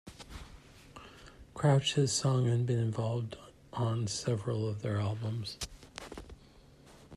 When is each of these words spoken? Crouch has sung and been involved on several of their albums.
Crouch 1.53 1.93
has 1.93 2.11
sung 2.11 2.47
and 2.47 2.65
been 2.65 2.79
involved 2.79 3.37
on 3.71 4.07
several 4.07 4.67
of 4.67 4.81
their 4.81 4.97
albums. 4.99 5.57